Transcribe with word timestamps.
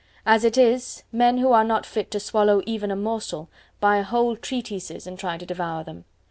As 0.25 0.43
it 0.43 0.57
is, 0.57 1.03
men 1.11 1.37
who 1.37 1.51
are 1.51 1.63
not 1.63 1.85
fit 1.85 2.09
to 2.09 2.19
swallow 2.19 2.63
even 2.65 2.89
a 2.89 2.95
morsel, 2.95 3.49
buy 3.79 4.01
whole 4.01 4.35
treatises 4.35 5.05
and 5.05 5.19
try 5.19 5.37
to 5.37 5.45
devour 5.45 5.83
them. 5.83 6.05